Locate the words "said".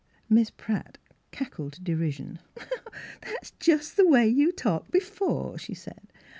5.75-6.07